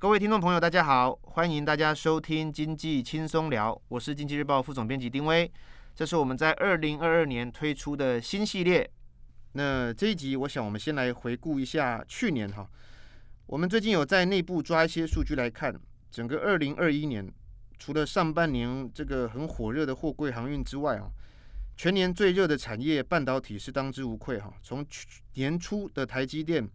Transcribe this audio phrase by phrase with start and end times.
[0.00, 5.52] 各位听众朋友，大家好，欢迎大家收听《经济轻松聊》，我是经济日报副总编辑丁威。
[5.94, 8.90] 这是我们在二零二二年推出的新系列。
[9.52, 12.66] 那这一集，我想我们先来回顾一下去年哈。
[13.44, 15.78] 我们最近有在内部抓一些数据来看，
[16.10, 17.30] 整个二零二一年，
[17.78, 21.10] 除了上半年这个很火热的货柜航运之外啊，
[21.76, 24.50] 全年最热的产业半导体是当之无愧哈。
[24.62, 26.66] 从去年初的台积电。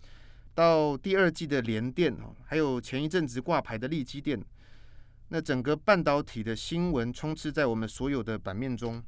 [0.55, 4.41] 到第二季的联电哦，还有前一阵子挂牌的力基电，
[5.27, 9.03] 那整个半导体的新闻充斥在我们所有的版面中。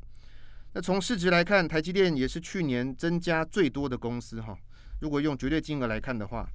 [0.73, 4.55] 那从市值来看，台积电也是去年增加最多的公司哈。
[4.99, 6.45] 如果用绝对金额来看的话，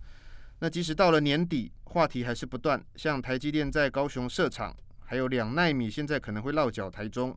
[0.59, 2.84] 那即使到了年底，话题还是不断。
[2.95, 7.34] 像台积电在高雄设厂，还有两纳米现在可能会落脚台中。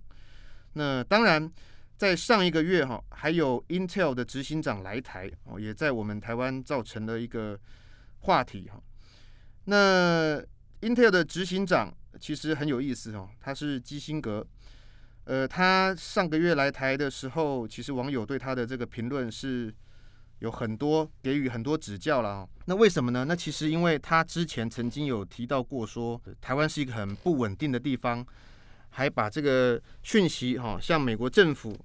[0.73, 1.49] 那当然。
[1.97, 7.57] 在上一个月哈，还有 Intel 的执行长来台哦，也在我们台湾造成了一个
[8.19, 8.81] 话题哈。
[9.65, 10.41] 那
[10.81, 14.45] Intel 的执行长其实很有意思哦，他是基辛格。
[15.23, 19.73] 呃，他上个月来台的时候，其实网友对他的这个评论是
[20.39, 22.47] 有很多给予很多指教了。
[22.65, 23.25] 那为什么呢？
[23.25, 28.23] 那其实因为他之前曾经有提到过说，台湾是一个很不稳定的地方。
[28.95, 31.77] 还把这个讯息哈向美国政府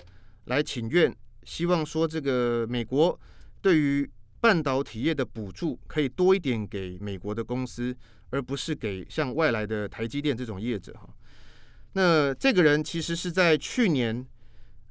[0.44, 3.18] 来请愿，希望说这个美国
[3.60, 4.08] 对于
[4.40, 7.96] 半导体业的补助可以多一点给美国的公司，
[8.30, 11.10] 而不是给像外来的台积电这种业者哈。
[11.94, 14.24] 那这个人其实是在去年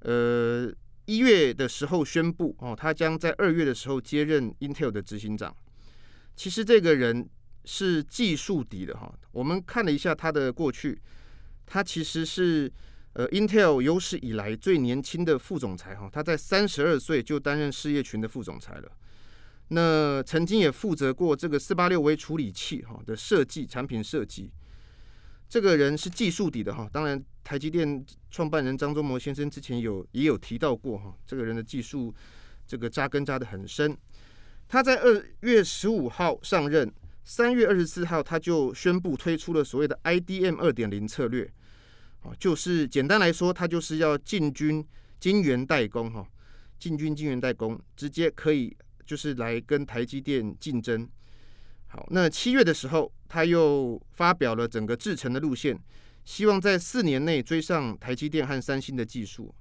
[0.02, 0.70] 呃
[1.06, 5.56] 一月的时候宣布哦，他将在二月的时候接任 Intel 的执行长。
[6.36, 7.30] 其实这个人
[7.64, 11.00] 是技术底的哈，我们看了一下他的过去。
[11.72, 12.72] 他其实是
[13.14, 18.92] 呃，Intel 有史以来最年轻的副总裁哈，他在三十二岁就担任事业群的副总裁了。
[19.68, 24.52] 那曾经也负责过这个四八六微处理器哈的设计产品设计。
[25.48, 32.14] 这个人是技术底的哈，当然台积电创办人张忠谋先生之前有也有提到过哈，这个人的技术
[32.66, 33.96] 这个扎根扎得很深。
[34.68, 36.92] 他在二月十五号上任，
[37.24, 41.52] 三月二十四号他就宣布推出了所谓的 IDM 二点零策略。
[42.22, 44.86] 哦，就是简单来说，它就是要进军
[45.22, 46.28] 晶圆代工，哈，
[46.78, 48.76] 进军晶圆代工，直接可以
[49.06, 51.08] 就是来跟台积电竞争。
[51.88, 55.80] 好，那七月的时候，他又发表了整个制程的路线，
[56.26, 59.56] 希望在四年内追上台积电和三星的技术。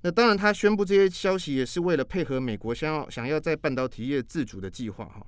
[0.00, 5.24] 那当然，他宣布这些消息也是为了配合美国想要想要在半导体业自主的计划，哈。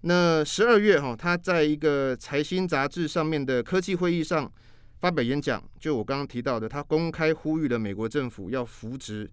[0.00, 4.52] 那十二月，哈，他在一个财新杂志上面的科技会议上。
[5.00, 9.30] 发表演讲，就我刚刚提到的，他公开呼吁了美国政府要扶植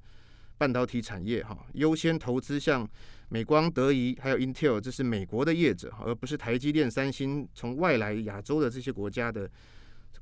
[0.58, 2.88] 半导体产业，哈，优先投资像
[3.30, 9.50] 美光、德仪还有 Intel，这是美国的业者，而不是台积电、三星从外来亚洲的这些国家的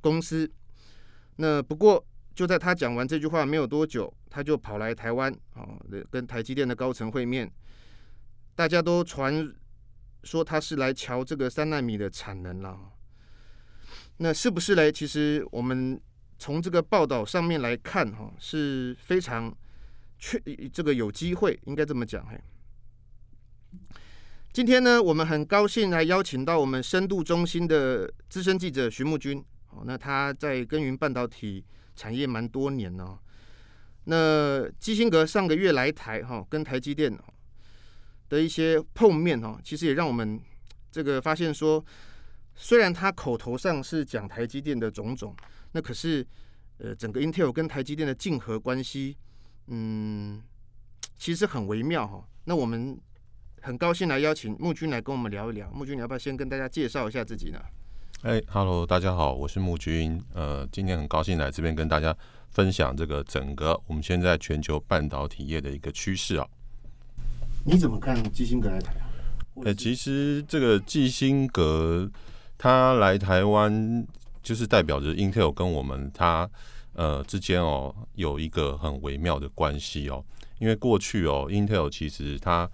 [0.00, 0.50] 公司。
[1.36, 2.02] 那不过
[2.34, 5.78] 就在他讲完这句话没有多久，他就跑来台湾，啊，
[6.10, 7.52] 跟台积电的高层会面，
[8.54, 9.54] 大家都传
[10.22, 12.93] 说他是来瞧这个三纳米的产能了。
[14.18, 14.92] 那是不是嘞？
[14.92, 16.00] 其实我们
[16.38, 19.52] 从这个报道上面来看，哈，是非常
[20.18, 20.40] 确
[20.72, 22.24] 这个有机会，应该这么讲。
[22.28, 22.40] 嘿，
[24.52, 29.44] 今天呢，我们很高兴来邀请到我们深度中心的资深记者徐木君。
[29.70, 31.64] 哦，那他在耕耘半导体
[31.96, 33.18] 产业蛮多年哦。
[34.04, 37.12] 那基辛格上个月来台，哈，跟台积电
[38.28, 40.40] 的一些碰面，哈，其实也让我们
[40.92, 41.84] 这个发现说。
[42.56, 45.34] 虽然他口头上是讲台积电的种种，
[45.72, 46.24] 那可是，
[46.78, 49.16] 呃，整个 Intel 跟台积电的竞合关系，
[49.66, 50.40] 嗯，
[51.18, 52.24] 其实很微妙哈。
[52.44, 52.96] 那我们
[53.60, 55.68] 很高兴来邀请木君来跟我们聊一聊。
[55.72, 57.58] 木君，你要不要先跟大家介绍一下自己呢？
[58.22, 60.22] 哎哈喽，大家好，我是木君。
[60.32, 62.16] 呃，今天很高兴来这边跟大家
[62.50, 66.46] 分享这个整个我们现在全球半导体业的一个趋势啊。
[67.66, 69.10] 你怎么看基辛格来台啊？
[69.64, 72.08] 呃，其实这个基辛格。
[72.56, 74.06] 他来台湾
[74.42, 76.48] 就是代表着 Intel 跟我们他
[76.92, 80.24] 呃之间哦有一个很微妙的关系哦，
[80.58, 82.70] 因为过去哦 Intel 其实他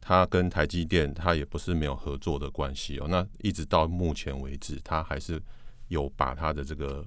[0.00, 5.42] 他跟台积电他也不是没有合作的关系哦，那一直到目前为止，他还是
[5.88, 7.04] 有把他的这个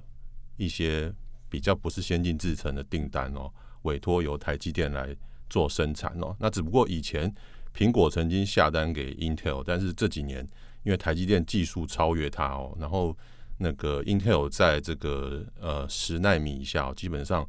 [0.57, 1.11] 一些
[1.49, 3.51] 比较不是先进制程的订单哦
[3.83, 5.15] 委托由台积电来
[5.49, 7.33] 做生产哦，那只不过以前
[7.75, 10.47] 苹果曾经下单给 Intel，但是这几年。
[10.85, 13.13] 因为台积电技术超越它哦，然后
[13.57, 17.45] 那个 Intel 在这个呃十奈米以下，基本上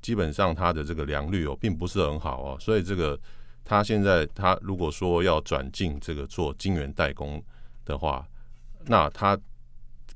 [0.00, 3.18] 基本上它的这个良率哦并不是很好哦，所以这个
[3.64, 7.42] 它现在它如果说要转进这个做晶圆代工
[7.84, 8.26] 的话，
[8.86, 9.38] 那它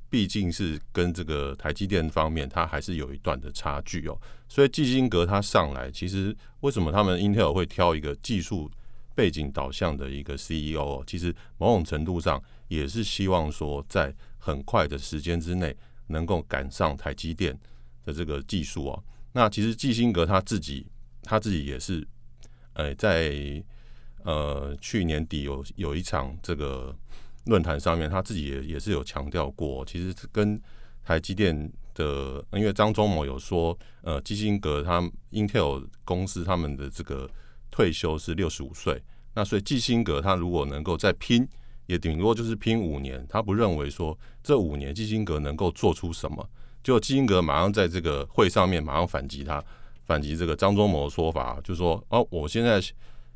[0.09, 4.17] 毕竟是跟这个台积电方面，它还是有一段的差距哦。
[4.47, 8.69] 所以基辛格他上来，其实为什么他们 Intel 会挑一个技术
[9.15, 11.03] 背景导向的一个 CEO？
[11.05, 15.75] 其实某种程度上也是希望说，在很快的时间之内，
[16.07, 17.57] 能够赶上台积电
[18.03, 19.03] 的这个技术啊。
[19.31, 20.87] 那其实基辛格他自己，
[21.23, 22.07] 他自己也是，
[22.73, 23.63] 呃，在
[24.23, 26.95] 呃去年底有有一场这个
[27.45, 30.59] 论坛上面，他自己也也是有强调过，其实跟
[31.03, 35.01] 台积电的，因为张忠谋有说，呃，基辛格他
[35.31, 37.29] Intel 公司他们的这个
[37.73, 39.01] 退休是六十五岁，
[39.33, 41.47] 那所以基辛格他如果能够再拼，
[41.87, 46.47] 也顶多就是拼五年，他不认为说这五年基辛格能够做出什么。
[46.83, 49.63] 就基辛格马上在这个会上面马上反击他，
[50.05, 52.79] 反击这个张忠谋的说法，就说哦，我现在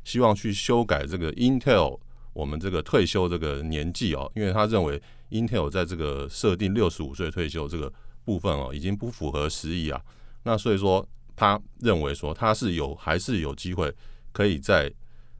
[0.04, 1.98] 希望去修改这个 Intel
[2.32, 7.92] 我们这个退休这个年纪哦，因为他认为 Intel 在这个设定六十五岁退休这个
[8.24, 10.00] 部分哦，已经不符合时宜啊。
[10.44, 11.04] 那所以说，
[11.34, 13.92] 他认为说他是有还是有机会
[14.38, 14.92] 可以在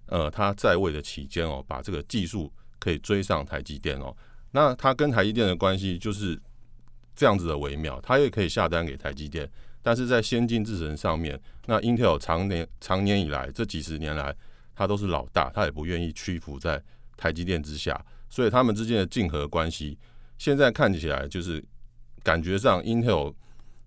[0.06, 4.16] 呃他在位的期间哦，把这个技术可以追上台积电哦。
[4.50, 6.40] 那他跟台积电的关系就是。
[7.20, 9.50] 这样子的微妙，他也可以下单给台积电，
[9.82, 11.36] 但是在先进制程上面，
[11.66, 14.32] 那 Intel 常年长年以来这几十年来，
[14.72, 16.80] 他都是老大，他也不愿意屈服在
[17.16, 18.00] 台积电之下，
[18.30, 19.98] 所以他们之间的竞合关系，
[20.38, 21.60] 现在看起来就是
[22.22, 23.34] 感觉上 Intel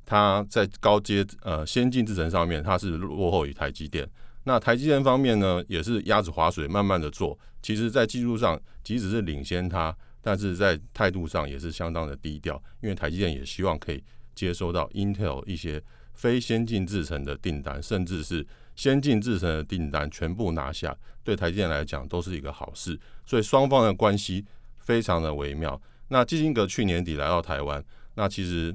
[0.06, 4.06] 它在高阶呃先进制程上面，它是落后于台积电，
[4.44, 9.96] 那台积电方面呢，也是鸭子划水，慢慢的做，其实在技术上即使是领先它。
[10.24, 14.04] 但是在态度上也是相当的低调，因为台积电也希望可以
[14.36, 15.82] 接收到 Intel 一些
[16.14, 18.46] 非先进制程的订单，甚至是
[18.76, 23.00] 先进制程的订单全部拿下，对台积电来讲都是一个好事。
[23.26, 24.46] 所以双方的关系
[24.78, 25.82] 非常的微妙。
[26.10, 27.84] 那基辛格去年底来到台湾，
[28.14, 28.72] 那其实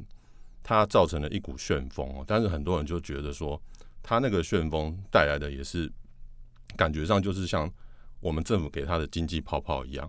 [0.65, 3.63] 他造成了一股旋风，但是很多人就觉得说，
[4.09, 5.93] 他那个旋风带来的也是
[6.77, 7.69] 感觉上就是像
[8.21, 10.09] 我们政府给他的经济泡泡一样。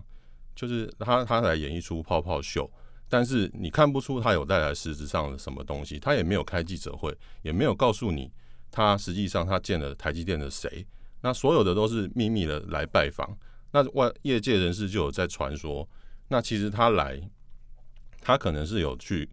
[0.54, 2.68] 就是他，他来演一出泡泡秀，
[3.08, 7.12] 但是你看不出他有带来实质上的什么东西，他也没有开记者会，
[7.42, 8.32] 也没有告诉你
[8.70, 10.86] 他实际上他见了台积电的谁，
[11.20, 13.36] 那所有的都是秘密的来拜访。
[13.70, 15.88] 那外业界人士就有在传说，
[16.28, 17.20] 那其实他来，
[18.20, 19.28] 他可能是有去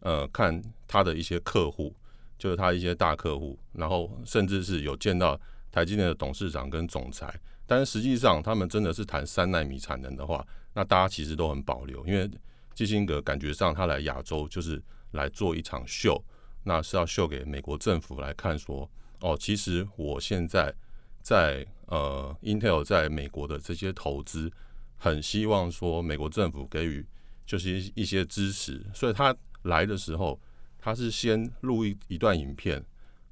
[0.00, 1.92] 呃看他的一些客户，
[2.40, 5.38] 就是他一些大客户，然后甚至是有见到
[5.70, 7.32] 台积电的董事长跟总裁，
[7.66, 10.44] 但实际上他们真的是谈三纳米产能的话。
[10.72, 12.30] 那大家其实都很保留，因为
[12.74, 16.22] 基辛格感觉上他来亚洲就是来做一场秀，
[16.62, 18.88] 那是要秀给美国政府来看，说
[19.20, 20.72] 哦，其实我现在
[21.20, 24.50] 在呃 Intel 在美国的这些投资，
[24.96, 27.04] 很希望说美国政府给予
[27.44, 30.40] 就是一一些支持，所以他来的时候，
[30.80, 32.82] 他是先录一一段影片，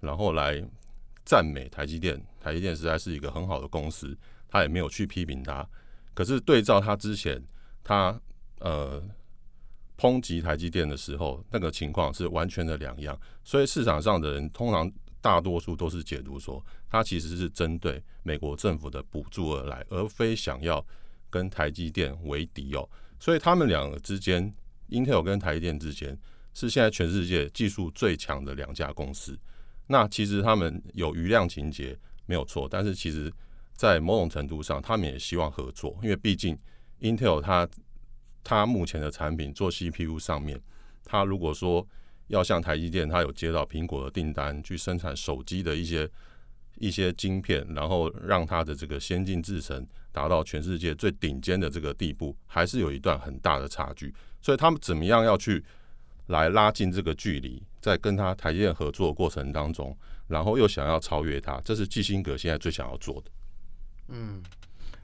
[0.00, 0.62] 然后来
[1.24, 4.16] 赞美台积电，台积电实在是一个很好的公司，
[4.48, 5.66] 他也没有去批评他。
[6.14, 7.42] 可是对照他之前，
[7.82, 8.20] 他
[8.60, 9.02] 呃
[9.96, 13.18] 抨击台积电的时候，那个情况是完全的两样。
[13.44, 14.90] 所以市场上的人通常
[15.20, 20.84] 大多数都是解读说，他其实是针对美国政府的补助而来，而非想要
[21.30, 22.88] 跟台积电为敌哦。
[23.18, 24.54] 所以他们两个之间
[24.90, 26.16] ，Intel 跟台积电之间
[26.60, 29.38] 是现在全世界技术最强的两家公司。
[29.86, 33.32] 那其实他们有余量情节没有错，但是其实。
[33.78, 36.58] 在某种程度上，他们也希望合作，因为毕竟
[37.00, 37.68] Intel 它
[38.42, 40.60] 它目前的产品做 CPU 上面，
[41.04, 41.86] 它如果说
[42.26, 46.10] 要像台积电，它有接到苹果的订单去生产手机的一些
[46.78, 54.12] 一些晶片，然后让它的这个先进制程达到全世界最顶尖的这个地步，还是有一段很大的差距。
[54.42, 55.64] 所以他们怎么样要去
[56.28, 59.94] 来拉近这个距离，在跟他台积电合作过程当中，
[60.28, 63.30] 然后又想要超越他，这是基辛格现在最想要做的。
[64.08, 64.42] 嗯，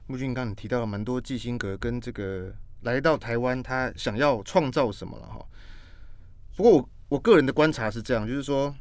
[0.07, 5.45] 木俊刚你提到了蛮多基辛格跟这个来到台湾，他想要创造什么了哈。
[6.55, 8.73] 不过我我个人的观察是这样，就是说，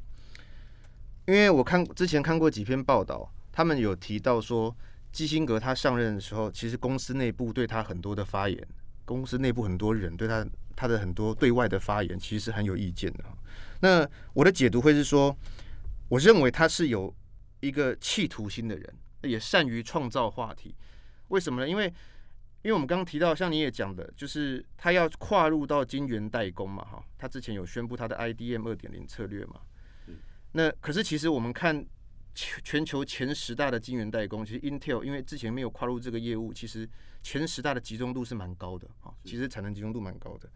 [1.27, 4.75] 因为我看之前看过几篇报道，他们有提到说，
[5.13, 8.67] 基辛格他上任的时候，其实公司内部对他很多的发言，
[9.05, 13.25] 公司内部很多人对他他的很多对外的发言，其实是很有意见的。
[13.81, 15.37] 那我的解读会是说，
[16.09, 17.15] 我认为他是有
[17.61, 18.95] 一个企图心的人。
[19.27, 20.75] 也善于创造话题，
[21.29, 21.67] 为什么呢？
[21.67, 21.87] 因为，
[22.61, 29.63] 因为我们刚刚提到，像你也讲的，就是他要跨入到晶圆代工嘛，哈，他之前有宣布他的 IDM 二点零策略嘛。
[30.53, 31.83] 那可是其实我们看
[32.35, 36.87] 全全球前十大的晶圆代工，其实 Intel 因为之前没有跨入这个业务，其实
[37.25, 40.49] 前十大的集中度是蛮高的啊，其实产能集中度蛮高的。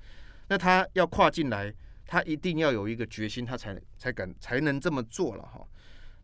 [0.48, 5.66] 那他要跨进来，他一定要有一个决心，他才才敢才能这么做了哈。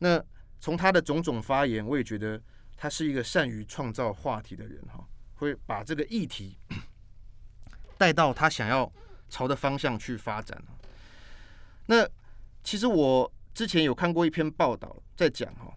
[0.00, 0.22] 那
[0.60, 2.40] 从他的种种发言，我也觉得
[2.76, 5.02] 他是一个善于创造话题的人哈，
[5.36, 6.58] 会把这个议题
[7.96, 8.92] 带到他想要
[9.30, 10.62] 朝的方向去发展。
[11.86, 12.06] 那
[12.62, 15.72] 其实我之前有看过一篇报道，在讲哈，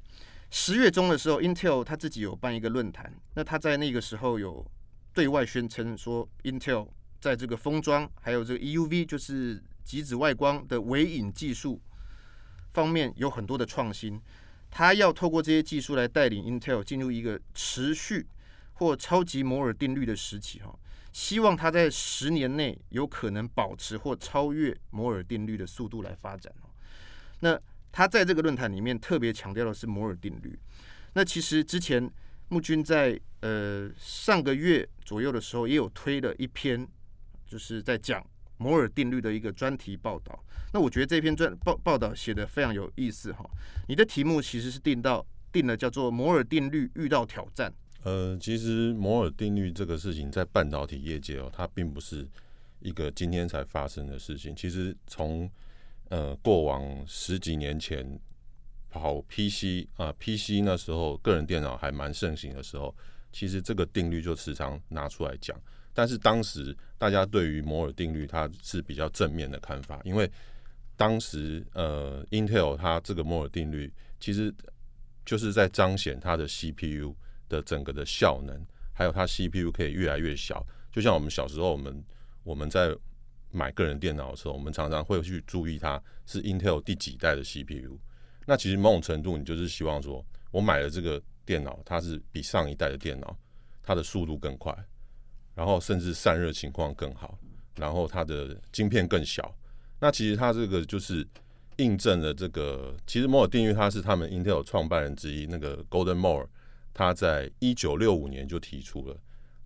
[0.50, 4.66] 十月中的时候，Intel 他自己有办一个论坛，那他在那个时候有
[5.14, 6.88] 对外宣称说，Intel
[7.20, 11.82] 在这个封装还有这个 EUV 就是极紫外光的微影技术
[12.74, 14.22] 方面有很多的创新，
[14.70, 18.28] 他要透过这些技术来带领 Intel 进入一个持续
[18.74, 20.74] 或超级摩尔定律的时期哈。
[21.12, 26.54] 希望他在十年内有可能保持或超越摩尔定律的速度来发展。
[27.40, 27.60] 那
[27.92, 30.58] 他在这个论坛里面特别强调的是摩尔定律。
[31.14, 32.10] 那其实之前
[32.50, 36.88] 木军在呃上个月左右的时候也有推了一篇，
[37.46, 38.26] 就是在讲
[38.58, 40.44] 摩尔定律的一个专题报道。
[40.74, 43.50] 那我觉得这篇专报报道写得非常有意思哈。
[43.88, 47.74] 你的题目其实是定到定了叫做摩尔定律遇到挑战。
[48.04, 52.28] 呃，其实摩尔定律这个事情在半导体业界哦，它并不是
[52.80, 54.56] 一个今天才发生的事情。
[54.56, 55.50] 其实从
[56.10, 58.20] 呃过往十几年前
[58.90, 62.96] 跑 PC 啊、，PC 那时候个人电脑还蛮盛行的时候，
[63.32, 65.60] 其实这个定律就时常拿出来讲。
[65.94, 70.30] 但是当时大家对于摩尔定律它是比较正面的看法，因为
[70.96, 74.54] 当时呃 Intel 它这个摩尔定律其实
[75.26, 77.16] 就是在彰显它的 CPU。
[77.50, 78.62] 的整个的效能，
[78.92, 80.62] 还有它 CPU 可以越来越小，
[80.92, 82.04] 就像我们小时候，我们
[82.44, 82.94] 我们在
[83.52, 87.98] 买个人电脑的时候，我们常常会去注意它是 Intel 第几代的 CPU。
[88.46, 93.38] 那其实某种程度，你就是希望说，我买了这个电脑，它是比上一代的电脑，
[93.84, 94.76] 它的速度更快，
[95.54, 97.38] 然后甚至散热情况更好，
[97.76, 99.56] 然后它的晶片更小。
[100.00, 101.28] 那其实它这个就是
[101.78, 106.48] 印证了这个，其实摩尔定律它是他们 Intel 创办人之一那个 Golden Moore。
[106.94, 109.16] 他在一九六五年就提出了，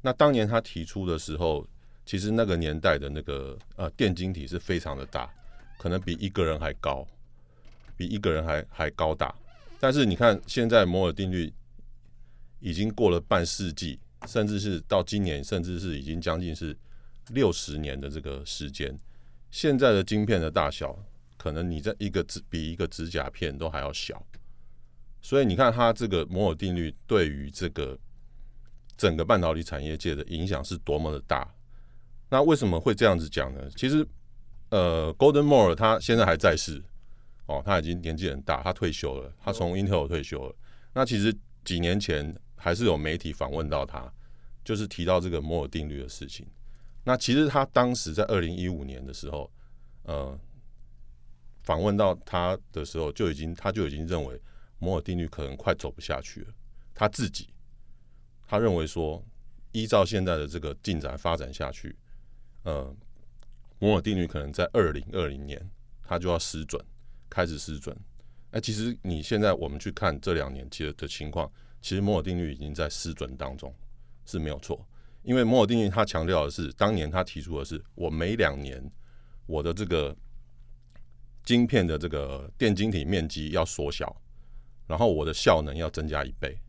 [0.01, 1.65] 那当年他提出的时候，
[2.11, 5.33] 其实那个年代的那个呃电晶体是非常的大，
[5.77, 7.07] 可能比一个人还高，
[7.95, 9.33] 比一个人还还高大。
[9.79, 11.49] 但是你看现在摩尔定律
[12.59, 16.77] 已经过了半世纪，甚至是到今年，甚至是已经将近是
[17.29, 18.93] 六十年的这个时间，
[19.49, 20.93] 现在的晶片的大小，
[21.37, 24.21] 可能你在一个指比一个指甲片都还要小。
[25.21, 27.97] 所以你看，它这个摩尔定律对于这个
[28.97, 31.49] 整个半导体产业界的影响是多么的大。
[32.31, 33.69] 那为什么会这样子讲呢？
[33.75, 34.07] 其实，
[34.69, 36.81] 呃，Golden Moore 他现在还在世，
[37.45, 40.55] 哦，他已经年纪很大，他退休了，他从 Intel 退休了。
[40.93, 41.35] 那其实
[41.65, 44.09] 几年前还是有媒体访问到他，
[44.63, 46.47] 就是提到这个摩尔定律的事情。
[47.03, 49.51] 那其实他当时在二零一五年的时候，
[50.03, 50.39] 呃，
[51.63, 54.41] 访问到他的时候，就已经他就已经认为。
[54.83, 56.47] 摩尔定律可能快走不下去了。
[56.95, 57.49] 他自己，
[58.47, 59.23] 他认为说，
[59.73, 61.95] 依照现在的这个进展发展下去，
[62.63, 62.95] 呃，
[63.79, 65.61] 摩尔定律可能在二零二零年，
[66.03, 66.83] 它就要失准，
[67.29, 67.95] 开始失准。
[68.51, 71.51] 哎，其实你现在我们去看这两年其实的情况，
[71.81, 73.73] 其实摩尔定律已经在失准当中
[74.25, 74.85] 是没有错。
[75.23, 78.83] 因为摩尔定律它强调的是，当年他提出的是，我每两年
[79.45, 80.15] 我的这个
[81.43, 84.15] 晶片的这个电晶体面积要缩小。
[84.87, 86.59] 然后我的效能要增加一倍，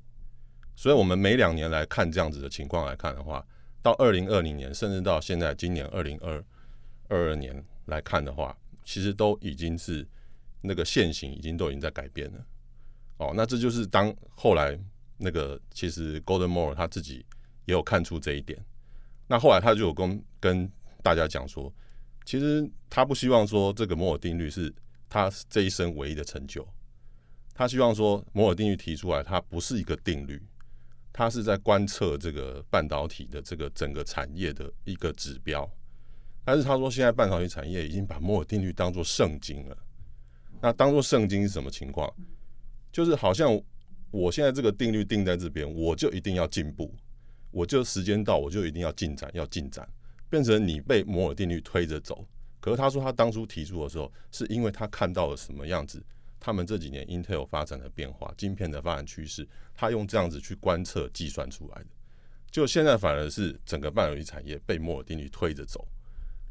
[0.76, 3.44] 所以我们每两年来看这样子的情况来看的话，
[3.82, 6.42] 到二零二零年，甚至到现在今年二零二
[7.08, 10.06] 二二年来看的话，其实都已经是
[10.60, 12.46] 那个线型已经都已经在改变了。
[13.18, 14.78] 哦，那这就是当后来
[15.18, 17.26] 那个其实 Golden Moore 他自己
[17.66, 18.64] 也有看出这一点，
[19.26, 20.70] 那后来他就有跟跟
[21.02, 21.72] 大家讲说，
[22.24, 24.72] 其实他不希望说这个摩尔定律是
[25.08, 26.66] 他这一生唯一的成就。
[27.54, 30.42] 他希望说，摩尔定律提出来，它不是一个定律，
[31.12, 35.70] 它是在观测这个半导体的这个整个产业的一个指标。
[36.44, 39.76] 但是他说，现在半导体产业已经把摩尔定律当作圣经了。
[40.60, 42.12] 那当作圣经是什么情况？
[42.90, 43.60] 就是好像
[44.10, 46.92] 我现在这个定律定在这边，我就一定要进步，
[47.50, 49.88] 我就时间到我就一定要进展，要进展，
[50.28, 52.26] 变成你被摩尔定律推着走。
[52.60, 56.04] 可是他说，他当初提出的时候，是因为他看到了什么样子。
[56.44, 61.86] 他们这几年 Intel 发展的变化，晶片的发展趋势，他用这样子去观测计算出来的。
[62.50, 65.86] 就现在反而是整个半导体产业被摩尔定律推着走。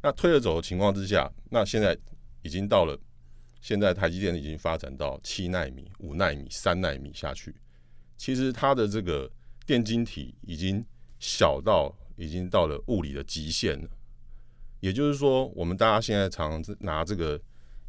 [0.02, 1.96] 那推着走的情况之下，那现在
[2.42, 2.98] 已经到了
[3.60, 7.54] 现在台积电已经发展到七纳米、五纳米、三纳米下去，
[8.16, 9.30] 其实它的这个
[9.66, 10.84] 电晶体已经
[11.20, 13.90] 小到已经到了物理的极限了。
[14.80, 17.40] 也就是说，我们大家现在常常拿这个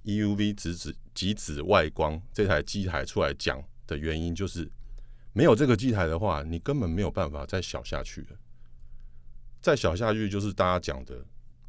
[0.04, 4.71] EUV 直指极紫外光这台机台出来讲的原因，就是
[5.33, 8.37] 没有这个机台的话，你根本没有办法再小下去了。
[9.61, 11.25] 再小下去就是大家讲的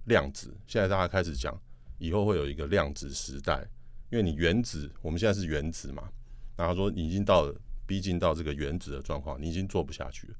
[0.05, 0.55] 量子。
[0.67, 1.57] 现在大家开始讲，
[1.97, 3.67] 以后会有一个量子时代。
[4.09, 6.07] 因为你原子，我们现在是原子嘛，
[6.55, 7.51] 然后说你已经到
[7.87, 10.35] 逼近到这个原子的状况，你已经做不下去了。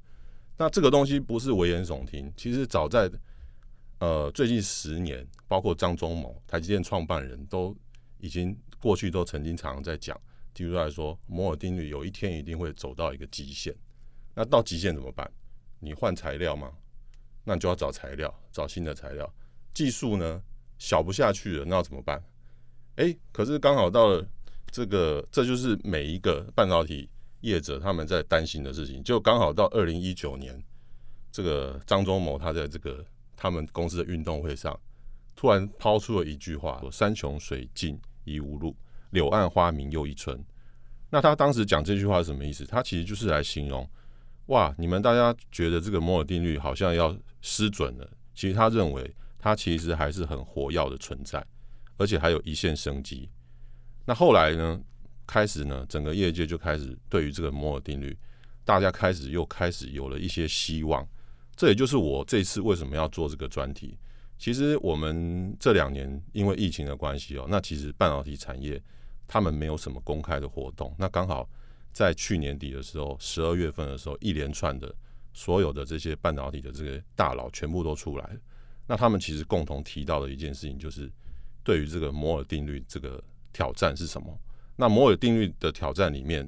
[0.56, 3.10] 那这个东西不是危言耸听，其实早在
[3.98, 7.76] 呃最近十年，包括张忠谋，台积电创办人都
[8.18, 10.14] 已经过去都曾经常常在讲，
[10.52, 13.74] 提出来说摩尔定律有一天一定会走到一个极限。
[14.34, 15.26] 那到极限怎么办？
[15.80, 16.70] 你换材料吗？
[17.44, 19.34] 那你就要找材料，找新的材料。
[19.72, 20.42] 技术呢，
[20.76, 22.22] 小不下去了，那要怎么办？
[22.96, 24.28] 哎、可是刚好到了
[24.70, 27.08] 这个，这就是每一个半导体
[27.40, 29.02] 业者他们在担心的事情。
[29.02, 30.62] 就刚好到二零一九年，
[31.32, 33.02] 这个张忠谋他在这个
[33.34, 34.78] 他们公司的运动会上，
[35.34, 38.76] 突然抛出了一句话：“山穷水尽疑无路，
[39.10, 40.42] 柳暗花明又一村。”
[41.10, 42.64] 那他当时讲这句话是什么意思？
[42.66, 43.88] 他其实就是来形容：
[44.46, 51.44] 哇，你们大家觉得这个摩尔定律好像要失准了，其实他认为它其实还是很活跃的存在。
[51.96, 53.28] 而且还有一线生机。
[54.04, 54.80] 那后来呢？
[55.26, 55.86] 开始呢？
[55.88, 58.18] 整个业界就开始对于这个摩尔定律，
[58.64, 61.06] 大家开始又开始有了一些希望。
[61.54, 63.96] 这也就是我这次为什么要做这个专题。
[64.38, 68.80] 其实我们这两年因为疫情的关系哦，那其实半导体产业
[69.26, 70.94] 他们没有什么公开的活动。
[70.98, 71.48] 那刚好
[71.92, 74.94] 在去年底的时候，十二月份的时候，一连串的
[75.32, 78.38] 所有的这些半导体的这个大佬全部都出来。
[78.86, 81.10] 那他们其实共同提到的一件事情就是。
[81.66, 83.18] 对于这个摩尔定律这个
[83.50, 84.38] 挑战是什么？
[84.76, 86.46] 那摩尔定律的挑战里面，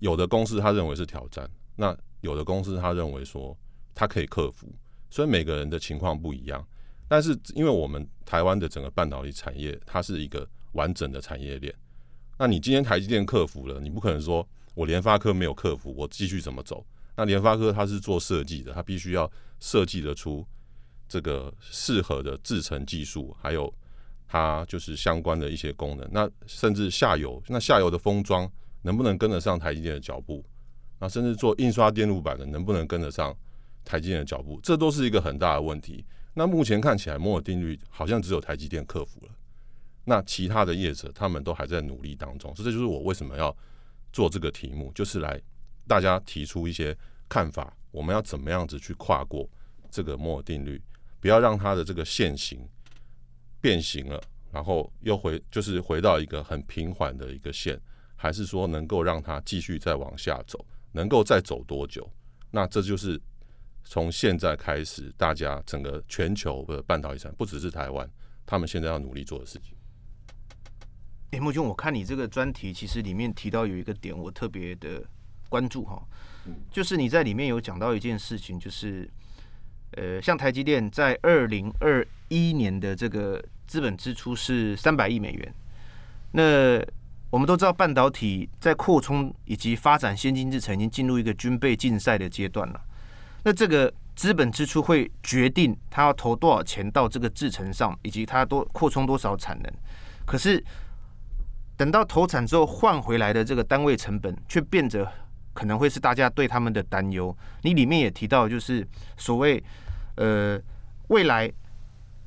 [0.00, 3.56] 有的公司他认为是挑战，那有的公司他认为说
[3.94, 4.66] 他可以克服，
[5.08, 6.66] 所以每个人的情况不一样。
[7.10, 11.74] 但是因为我们台湾的整个半导体产业，它是一个完整的产业链。
[12.38, 16.86] 那你今天台积电克服了，你不可能说我联发科没有克服，我继续怎么走？
[17.16, 20.46] 那联发科它是做设计的，它必须要设计得出
[21.08, 23.74] 这个适合的制程技术，还有。
[24.32, 28.48] 它就是相关的一些功能，那甚至下游，那下游的封装
[28.82, 30.44] 能不能跟得上台积电的脚步？
[31.00, 33.36] 那甚至做印刷电路板的能不能跟得上
[33.84, 34.60] 台积电的脚步？
[34.62, 36.04] 这都是一个很大的问题。
[36.34, 39.32] 那目前看起来，摩尔定律好像只有台积电克服了，
[40.04, 42.54] 那其他的业者他们都还在努力当中。
[42.54, 43.54] 所以这就是我为什么要
[44.12, 45.40] 做这个题目，就是来
[45.86, 46.96] 大家提出一些
[47.28, 49.48] 看法，我们要怎么样子去跨过
[49.90, 50.80] 这个摩尔定律，
[51.20, 52.66] 不要让它的这个线型。
[53.62, 54.18] 变形了，
[54.50, 57.78] 然后又回，就是回到一个很平缓的一个线，
[58.16, 62.10] 还是说能够让它继续再往下走，能够再走多久？
[62.50, 63.20] 那这就是
[63.84, 68.08] 从现在开始，大家整个全球的半导体产，不只是台湾，
[68.46, 69.74] 他们现在要努力做的事情。
[71.32, 75.02] 哎，木兄，我看你这个专题，其实里面提到有一个点，我特别的
[75.48, 76.02] 关注哈，
[76.70, 79.08] 就是你在里面有讲到一件事情，就是。
[79.94, 85.54] 呃，像台积电在二零二一年的这个资本支出是三百亿美元。
[86.30, 86.80] 那
[87.28, 92.80] 我们都知道，半导体在扩充以及发展先进制程已经进入一个军备竞赛的阶段了。
[93.42, 99.72] 那这个资本支出会决定他要投多少钱到这个制程上，以及它多扩充多少产能。
[100.26, 100.62] 可是
[101.76, 105.10] 等到投产之后换回来的这个单位成本，却变得。
[105.52, 107.36] 可能会是大家对他们的担忧。
[107.62, 109.62] 你里面也提到，就是所谓
[110.14, 110.58] 呃
[111.08, 111.52] 未来，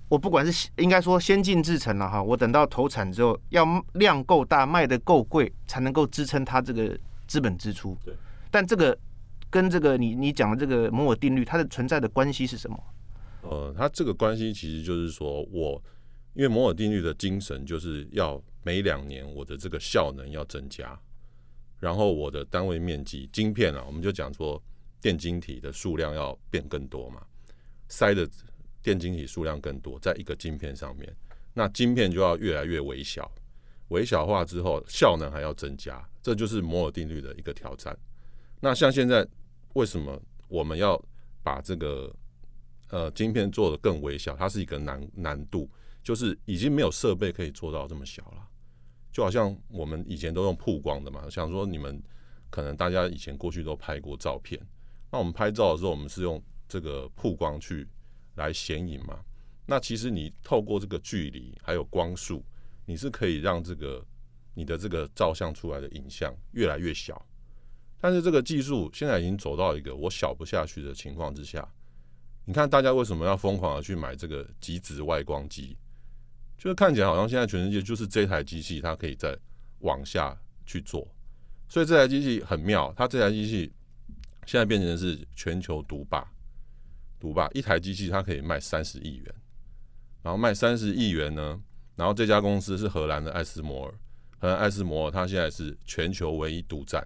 [0.09, 6.95] 我不管是应该说先进制程了哈，我等到投产之后，要量够大，卖得够贵，才能够支撑它这个
[7.25, 7.97] 资本支出。
[8.03, 8.13] 对。
[8.51, 8.95] 但这个
[9.53, 12.83] 跟这个你你讲的这个摩尔定律，它的存在的关系是什么？
[13.43, 15.79] 呃，它这个关系其实就是说我
[16.33, 20.99] 因为摩尔定律的精神就是要每两年我的这个效能要增加。
[21.79, 24.59] 然后我的单位面积晶片啊，我们就讲说
[24.99, 27.21] 电晶体的数量要变更多嘛，
[27.89, 28.27] 塞的
[28.81, 31.15] 电晶体数量更多，在一个晶片上面，
[31.53, 33.29] 那晶片就要越来越微小，
[33.89, 37.95] 微小化之后效能还要增加，这就是摩尔定律的一个挑战。
[38.61, 39.27] 那像现在
[39.73, 40.99] 为什么我们要
[41.43, 42.15] 把这个
[42.89, 44.35] 呃晶片做的更微小？
[44.35, 45.69] 它是一个难难度，
[46.03, 48.47] 就是已经没有设备可以做到这么小了。
[49.11, 52.01] 就好像我们以前都用曝光的嘛，想说你们
[52.49, 54.59] 可能大家以前过去都拍过照片，
[55.11, 57.87] 那我们拍照的时候，我们是用这个曝光去
[58.35, 59.23] 来显影嘛。
[59.65, 62.43] 那其实你透过这个距离还有光束，
[62.85, 64.05] 你是可以让这个
[64.53, 67.23] 你的这个照相出来的影像越来越小。
[68.03, 71.65] 但是这个技术现在已经走到一个我小不下去的情况之下，
[72.43, 75.77] 你看大家为什么要疯狂的去买这个极紫外光机？
[76.57, 79.33] 就是看起来好像现在全世界就是这台机器，它可以再
[79.79, 81.07] 往下去做。
[81.69, 83.71] 所以这台机器很妙，它这台机器
[84.45, 86.29] 现在变成是全球独霸，
[87.21, 89.35] 独霸一台机器它可以卖三十亿元，
[90.21, 91.57] 然后卖三十亿元呢，
[91.95, 93.93] 然后这家公司是荷兰的艾斯摩尔，
[94.39, 97.01] 荷兰艾斯摩尔它现在是全球唯一独占。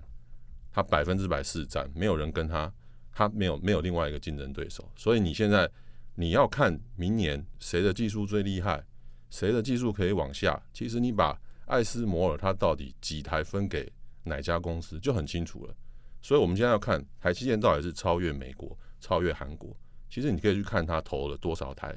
[0.77, 2.71] 他百分之百市占，没有人跟他，
[3.11, 5.67] 他没有没有另外一个竞争对手，所以你现在
[6.13, 8.85] 你要看明年谁的技术最厉害，
[9.31, 11.35] 谁的技术可以往下，其实你把
[11.65, 15.73] 艾斯摩尔它到底几台分给哪家公司就很清楚了。
[16.21, 19.75] 所以我们现在要看台积电到底是超越美国、超越韩国，
[20.11, 21.95] 其实你可以去看他投了多少台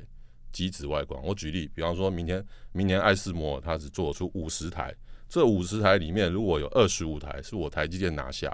[0.53, 1.23] 机子外观。
[1.23, 4.91] 我举例，比方说明天明年艾斯摩尔它是做出五十台，
[5.29, 8.51] 这五十台里面如果有二十五台是我台积电拿下。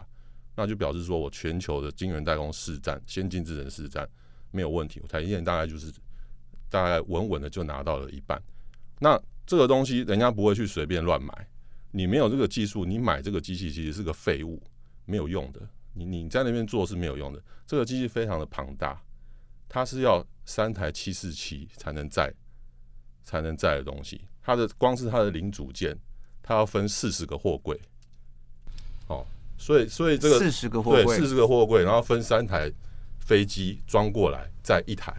[0.57, 4.09] 那就表示说，我全球的晶圆代工市占、先进制程市占
[4.51, 4.99] 没有问题。
[5.03, 5.93] 我台积电大概就是
[6.71, 8.43] 大概稳稳的就拿到了一半。
[8.99, 11.47] 那这个东西人家不会去随便乱买，
[11.91, 14.63] 你没有这个技术，你买这个机器其实是个废物，
[15.05, 15.61] 没有用的。
[15.93, 17.43] 你你在那边做是没有用的。
[17.67, 18.99] 这个机器非常的庞大，
[19.69, 22.33] 它是要三台七四七才能载
[23.25, 24.23] 才能载的东西。
[24.43, 25.95] 它的光是它的零组件，
[26.43, 27.79] 它要分四十个货柜。
[29.09, 29.27] 哦。
[29.59, 32.71] 所以，所以这个四十个货柜，对，四十个货柜，然后分三台
[33.19, 35.13] 飞机装过来，在一台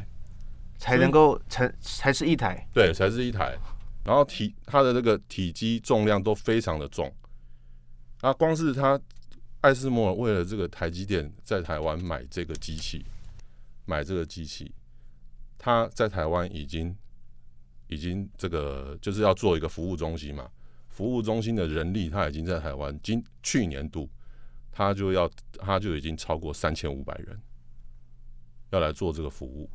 [0.77, 3.57] 才能够成，才是一台，对，才是一台。
[4.05, 7.13] 然后体它的这个体积重量都非常的重。
[8.21, 8.99] 啊，光是它
[9.61, 13.03] 艾斯摩尔为了这个台积电在台湾买这个机器，
[13.85, 14.71] 买这个机器，
[15.57, 16.95] 他在台湾已经
[17.87, 20.47] 已经这个就是要做一个服务中心嘛，
[20.87, 24.07] 服务中心的人力他已经在台湾今去年度。
[24.77, 27.35] 他就要，他就已经超过三千五百人
[28.69, 29.67] 要来做这个服务，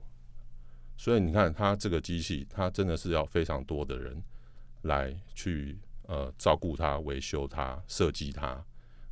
[0.97, 4.23] 所以你看，他这个机器，他真的是要非常多的人
[4.83, 8.65] 来去呃照顾它、维修它、设计它。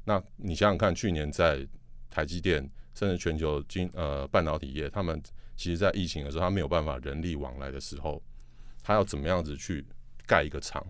[0.04, 1.66] 那你想想看，去年在
[2.08, 5.20] 台积电甚至全球晶呃半导体业，他们
[5.56, 8.22] 其实在疫情的时候，他没有办法人力往来的时候，
[8.80, 9.84] 他要怎么样子去
[10.24, 10.86] 盖一个厂，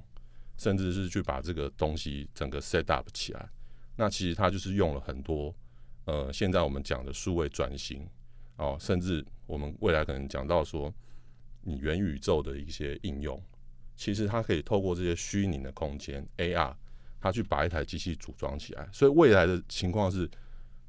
[0.58, 3.48] 甚至是去把这个东西整个 set up 起来。
[4.00, 5.54] 那其实它就是用了很多，
[6.06, 8.08] 呃，现在我们讲的数位转型，
[8.56, 10.90] 哦，甚至我们未来可能讲到说，
[11.60, 13.38] 你元宇宙的一些应用，
[13.96, 16.74] 其实它可以透过这些虚拟的空间 AR，
[17.20, 18.88] 它去把一台机器组装起来。
[18.90, 20.26] 所以未来的情况是，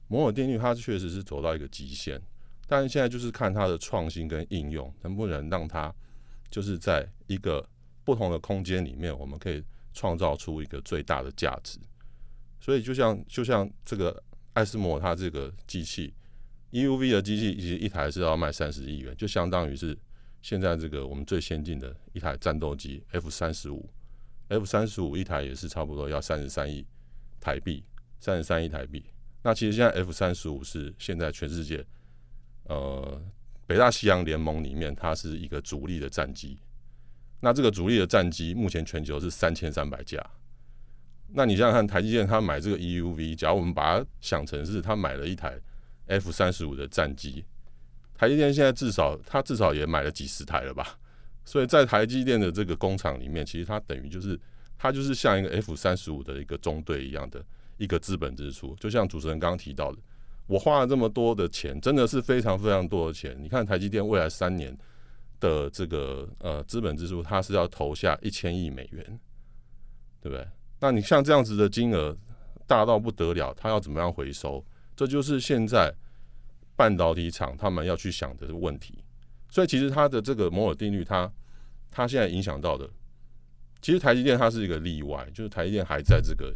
[0.07, 2.17] 摩尔定律它确实是走到一个极限，
[2.65, 5.93] 但是现在就是看它的创新跟应用能不能让它
[6.49, 7.69] 就是在一个
[8.05, 11.77] 不同的空间里面，我们可以创造出一个最大的价值。
[12.61, 16.13] 所以就像就像这个艾斯摩它这个机器
[16.71, 19.97] ，EUV 的机器其实一台是要卖三十亿元，就相当于是
[20.43, 23.89] 现在这个我们最先进的一台战斗机 F 三十五
[24.49, 26.85] ，F 三十五一台也是差不多要三十三亿
[27.39, 27.83] 台币，
[28.19, 29.03] 三十三亿台币。
[29.41, 31.83] 那其实现在 F 三十五是现在全世界
[32.65, 33.19] 呃
[33.65, 36.59] 北大西洋联盟里面它是一个主力的战机，
[37.39, 40.23] 那这个主力的战机目前全球是三千三百架。
[41.33, 45.59] 那你想想看，台积电他买这个 EUV，假如我们把它想成是他买了一台
[46.07, 47.45] F 三十五的战机，
[48.13, 50.97] 台积电现在至少他至少也买了几十台了吧？
[51.43, 54.39] 所以在台积电的这个工厂里面，其实它等于就是
[54.77, 57.43] 它就是像一个 F 三十五的一个中队一样的
[57.77, 58.75] 一个资本支出。
[58.75, 59.97] 就像主持人刚刚提到的，
[60.45, 63.35] 我花了这么多的钱，真的是非常非常多的钱。
[63.41, 64.77] 你看台积电未来三年
[65.39, 69.19] 的这个呃资本支出，它是要投下一千亿美元，
[70.21, 70.45] 对不对？
[70.81, 72.17] 那你像这样子的金额
[72.67, 74.65] 大到不得了，它要怎么样回收？
[74.95, 75.93] 这就是现在
[76.75, 79.03] 半导体厂他们要去想的问题。
[79.49, 81.31] 所以其实它的这个摩尔定律它，
[81.91, 82.89] 它它现在影响到的，
[83.79, 86.51] 其实台积电它是一个例外，就是台积电还在这个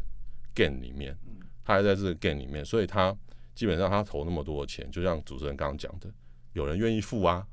[0.55, 1.15] gain 里面，
[1.63, 3.15] 它还在这个 gain 里面，所以它
[3.53, 6.09] 基本上它投那么多的钱，就像主持人刚刚讲的，
[6.53, 7.45] 有人愿意付啊，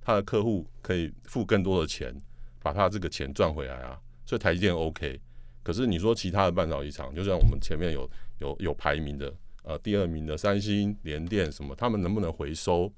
[0.00, 2.14] 他的客户可以付更多的钱，
[2.60, 5.20] 把他这个钱赚回来啊，所以台积电 OK。
[5.68, 9.30] 可是你说其他的半导体厂，就像我们前面有有有排名的，
[9.64, 12.90] 呃，第二名的三星、联电什么，他们能不能回收，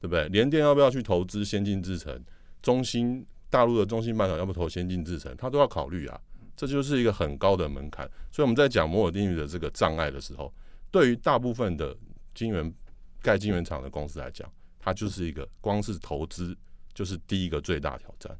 [0.00, 0.28] 对不对？
[0.30, 2.20] 联电要不要去投资先进制程？
[2.60, 5.32] 中芯大陆的中芯半导体要不投先进制程？
[5.36, 6.20] 他都要考虑啊，
[6.56, 8.04] 这就是一个很高的门槛。
[8.32, 10.52] 所以我们在讲摩尔定律的这个障碍的时候，
[10.90, 11.96] 对于大部分的
[12.34, 12.74] 晶圆
[13.22, 16.58] 盖晶圆厂的公司来讲，它就是一个光是投资
[16.92, 18.36] 就是第一个最大挑战。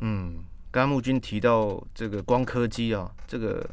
[0.00, 0.44] 嗯。
[0.76, 3.66] 刚刚木君提到这个光刻机啊，这个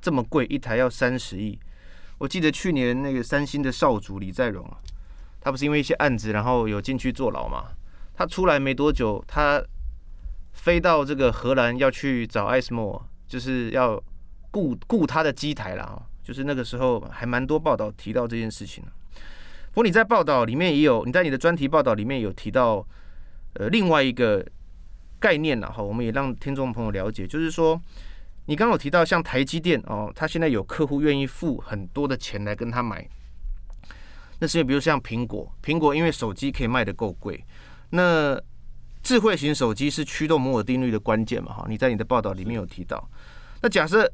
[0.00, 1.56] 这么贵，一台要三十亿。
[2.18, 4.76] 我记得去年那个三星的少主李在镕啊，
[5.40, 7.66] 他不是因为一些案子，然后有进去坐牢嘛？
[8.16, 9.62] 他出来没多久，他
[10.54, 14.02] 飞到这个荷兰要去找艾斯莫，就是要
[14.50, 15.96] 雇雇他的机台啦。
[16.24, 18.82] 就是那个时候还蛮多报道提到这件事情。
[19.70, 22.84] 不过你在报道里面也有，你在你的专题报道里面有提到，
[23.52, 24.44] 呃，另外一个
[25.22, 27.80] 概念了哈，我们也让听众朋友了解，就是说，
[28.46, 33.08] 你刚刚有提到像台积电哦，他现在有客户愿意付很多的钱来跟他买，
[34.40, 37.44] 那是因为比如像苹果，苹果因为手机可以卖的够贵，
[37.90, 38.36] 那
[39.02, 43.08] 智慧型手机是驱动摩尔定律的关键嘛哈，你在你的报道里面有提到，
[43.62, 44.12] 那假设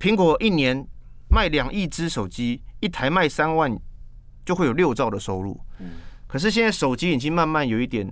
[0.00, 0.84] 苹果一年
[1.30, 3.78] 卖两亿只手机，一台卖三万。
[4.42, 5.60] 就会有六兆的收入，
[6.26, 8.10] 可是现在手机已经慢慢有一点，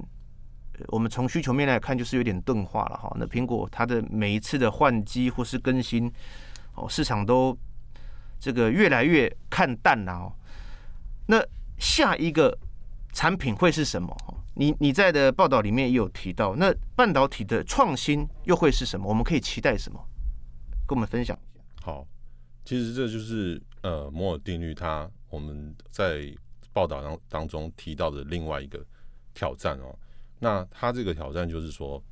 [0.88, 3.14] 我们从需求面来看，就是有点钝化了哈。
[3.18, 6.10] 那苹果它的每一次的换机或是更新，
[6.74, 7.56] 哦，市场都
[8.38, 10.32] 这个越来越看淡了哦。
[11.26, 11.42] 那
[11.78, 12.56] 下一个
[13.12, 14.16] 产品会是什么？
[14.54, 19.08] 你你在的报道里面也有提到，那半导体的创新又会是什么？
[19.08, 20.00] 我们可以期待什么？
[20.86, 21.64] 跟我们分享一下。
[21.82, 22.06] 好，
[22.64, 25.08] 其实这就是呃摩尔定律它。
[25.30, 26.34] 我们在
[26.72, 28.82] 报道当当中提到的另外一个
[29.34, 29.94] 挑战哦，
[30.38, 32.02] 那它这个挑战就是说，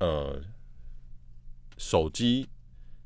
[0.00, 0.40] 呃，
[1.76, 2.48] 手机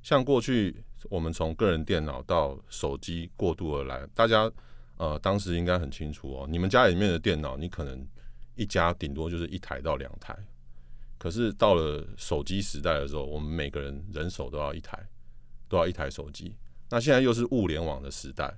[0.02, 4.50] 像过去我们从个人电脑到手机过渡而来，大家
[4.96, 8.06] 呃当时应该很清楚哦，你们家里面的电脑，你可能
[8.54, 10.36] 一家顶多就是一台到两台，
[11.18, 14.98] 可是到了手机时代的时候，我们每个人人手都要一台，
[15.68, 16.56] 都要一台手机。
[16.88, 18.56] 那现在又是物联网的时代。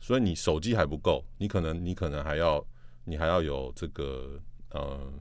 [0.00, 2.62] 所以你手机还不够，你可能你可能还要
[3.04, 4.38] 你还要有这个
[4.74, 5.12] 呃，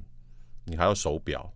[0.66, 1.54] 你还要手表，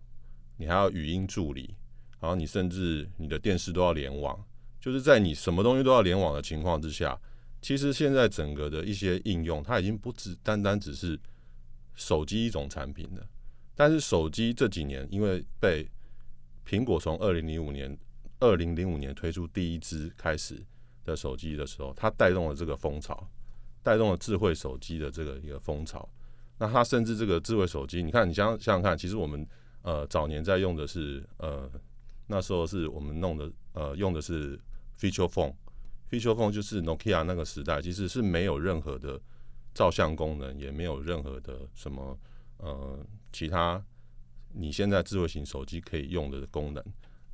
[0.56, 1.74] 你还要语音助理，
[2.18, 4.42] 然后你甚至你的电视都要联网。
[4.80, 7.20] 就是在你什么东西都要联网的情况之下，
[7.60, 11.20] 其实现在整个的一些应用，它已经不只单单只是
[11.94, 13.28] 手机一种产品了。
[13.74, 15.86] 但是手机这几年因为被
[16.66, 17.98] 苹果从二零零五年
[18.40, 20.64] 二零零五年推出第一支开始。
[21.04, 23.26] 的手机的时候，它带动了这个风潮，
[23.82, 26.06] 带动了智慧手机的这个一个风潮。
[26.58, 29.46] 那它甚至这个智慧手机，你看，你想想想看，其实我们
[29.82, 31.70] 呃早年在用的是呃
[32.26, 34.58] 那时候是我们弄的呃用的是
[34.98, 39.20] feature phone，feature phone 就是 Nokia 那个时代，其实是没有任何的
[39.72, 42.18] 照相功能，也没有任何的什么
[42.58, 42.98] 呃
[43.32, 43.82] 其他
[44.52, 46.84] 你现在智慧型手机可以用的功能。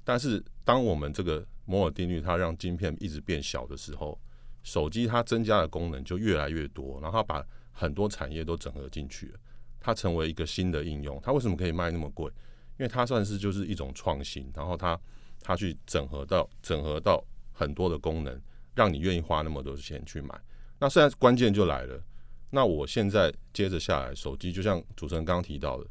[0.05, 4.21] 但是当我们这个摩尔定律，它让晶片一直变小的时候，
[4.63, 9.39] 手机它增加的功能就越来越多，然后它把很多产业都整合进去了，
[9.79, 11.21] 它成为一个新的应用。
[11.23, 12.33] 它为什么可以卖那么贵？
[12.79, 14.99] 因为它算是就是一种创新，然后它
[15.43, 18.41] 它去整合到整合到很多的功能，
[18.75, 20.41] 让你愿意花那么多钱去买。
[20.79, 22.03] 那现在关键就来了，
[22.51, 25.87] 那我现在接着下来，手机就像主持人刚刚提到的。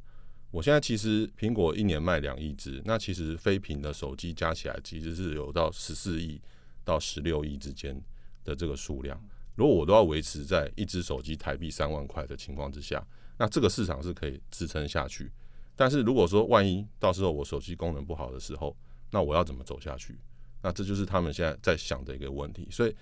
[0.52, 6.40] 我现在其实苹果一年卖两亿只，那其实非苹的手机加起来其实是有到十四亿
[6.84, 8.00] 到十六亿之间
[8.44, 9.20] 的这个数量。
[9.56, 13.06] 如果我都要维持在一只手机台币三万块的情况之下，
[13.38, 15.32] 那这个市场是可以支撑下去。
[15.76, 18.76] 但是如果说万一到时候我手机功能不好的时候，
[19.12, 20.20] 那我要怎么走下去？
[20.62, 22.68] 那这就是他们现在在想的一个问题。
[22.72, 22.96] 所以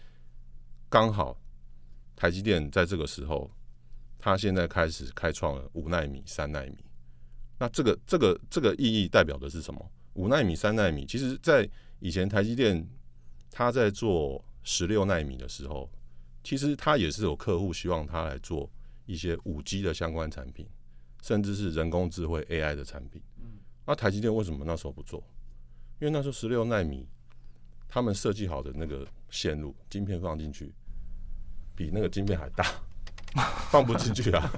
[0.90, 1.38] 刚好
[2.16, 3.50] 台积电在这个时候，
[4.18, 6.78] 它现在开始开创了五纳米、三纳米。
[7.60, 9.92] 那这个这个这个意义代表的是什么？
[10.14, 12.86] 五纳米、三纳米，其实，在以前台积电
[13.50, 15.90] 他在做十六纳米的时候，
[16.44, 18.70] 其实他也是有客户希望他来做
[19.06, 20.68] 一些五 G 的相关产品，
[21.22, 23.22] 甚至是人工智慧 AI 的产品。
[23.86, 25.24] 那台积电为什么那时候不做？
[26.00, 27.08] 因为那时候十六纳米，
[27.88, 30.74] 他们设计好的那个线路晶片放进去，
[31.76, 32.66] 比那个晶片还大，
[33.70, 34.52] 放不进去啊，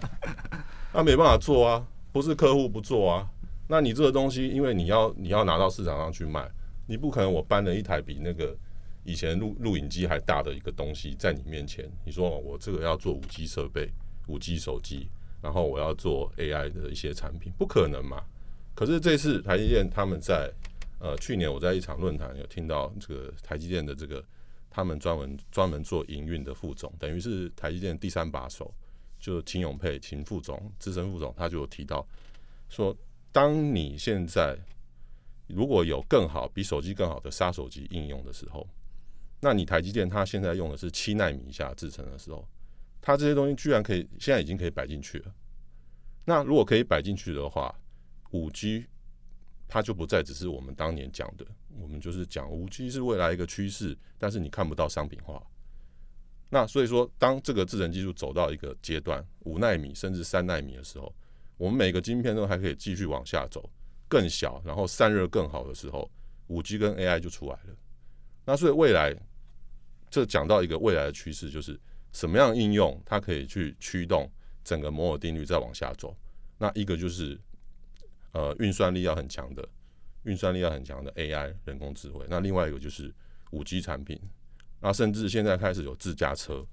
[0.93, 1.85] 那没办法做啊。
[2.11, 3.27] 不是客户不做啊，
[3.67, 6.47] 那你这个东西，因为你要你要拿到市场上去卖，
[6.85, 8.55] 你不可能我搬了一台比那个
[9.03, 13.89] 以前录录影机还大的一个东西在你面前，你说我这个要做五 G 设备、
[14.27, 15.07] 五 G 手机，
[15.41, 18.23] 然后我要做 AI 的一些产品，不可能嘛？
[18.75, 20.51] 可是这次台积电他们在
[20.99, 24.23] 呃去年我在一场论坛有听到这个台积电的这个
[24.69, 28.73] 他们专门专门做营运的副总，等于是台积电第三把手。
[29.19, 32.05] 就秦永佩，秦副总，资深副总，他就有提到
[32.67, 32.93] 说，
[33.31, 34.57] 当你现在
[35.47, 38.67] 如果有更好、比手机更好的杀手级应用的时候，
[39.43, 42.47] 那你台积电它现在用的是七纳米以下制程的时候，
[43.01, 45.35] 它这些东西居然可以现在已经可以摆进去了。
[46.23, 47.77] 那如果可以摆进去的话，
[48.31, 48.85] 五 G
[49.67, 51.45] 它就不再只是我们当年讲的，
[51.77, 55.45] 我们就是讲五 G 是未来一个趋势，但是你看不到商品化。
[56.49, 61.13] 那所以说，当这个制程技术走到一个阶段，五纳米甚至三纳米的时候，
[61.57, 63.69] 我们每个晶片都还可以继续往下走，
[64.07, 66.09] 更小，然后散热更好的时候，
[66.47, 67.75] 五 G 跟 AI 就出来了。
[68.45, 69.15] 那所以未来，
[70.13, 71.79] 这讲到一个未来的趋势，就是
[72.11, 74.31] 什么样的应用它可以去驱动
[74.63, 76.15] 整个摩尔定律再往下走。
[76.59, 77.35] 那一个就是，
[78.31, 79.67] 呃，运算力要很强的，
[80.21, 82.23] 运算力要很强的 AI 人工智慧。
[82.29, 83.11] 那另外一个就是
[83.49, 84.21] 五 G 产品。
[84.81, 86.63] 那甚至现在开始有自驾车，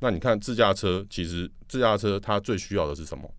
[0.00, 3.30] 那你看自驾车，其实自驾车它最需要的是什么？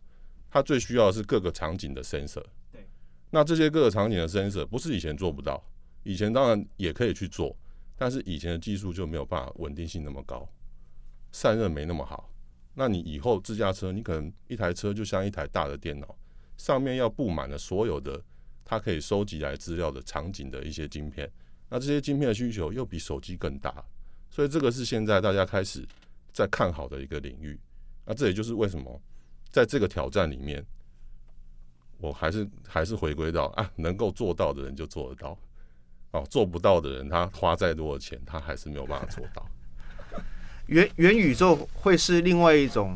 [0.51, 2.45] 它最需要的是各个场景的 sensor。
[2.71, 2.87] 对。
[3.31, 5.59] 那这些各个场景的 sensor 不是以前做不到，
[6.03, 7.57] 以前当然也可以去做，
[7.95, 10.47] 但是以前的技术就没有办法稳定性那么高，
[11.31, 12.29] 散热没那么好。
[12.73, 16.17] 那你以后自驾车，你可能一台车就像一台大的电脑，
[16.57, 18.19] 上面要布满了所有的
[18.65, 21.31] 它可以收集来资料的场景的一些晶片。
[21.69, 23.83] 那这些晶片的需求又比手机更大，
[24.29, 25.87] 所以这个是现在大家开始
[26.31, 27.59] 在看好的一个领域。
[28.05, 29.01] 那这也就是为什么
[29.49, 30.65] 在这个挑战里面，
[31.97, 35.37] 我还是还是回归到啊，能够做到的人就做得到，
[36.13, 39.47] 哦，做不到的人他花再多的钱，他还是没有办法做到。
[40.65, 42.95] 元元宇宙会是另外一种